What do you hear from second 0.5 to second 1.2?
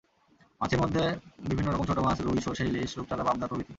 মাছের মধ্যে